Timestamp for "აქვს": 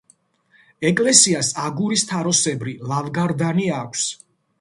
3.83-4.09